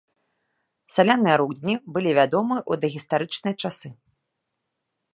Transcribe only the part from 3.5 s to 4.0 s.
часы.